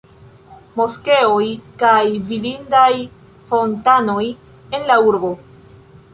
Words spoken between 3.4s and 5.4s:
fontanoj en la urbo.